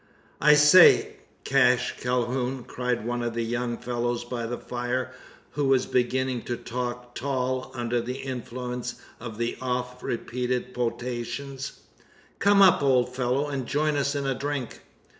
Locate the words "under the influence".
7.75-8.95